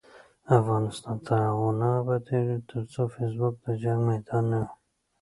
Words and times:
افغانستان 0.59 1.15
تر 1.25 1.37
هغو 1.47 1.69
نه 1.79 1.87
ابادیږي، 2.01 2.57
ترڅو 2.69 3.01
فیسبوک 3.15 3.55
د 3.63 3.67
جنګ 3.81 3.99
میدان 4.11 4.43
نه 4.51 4.57
وي. 4.63 4.69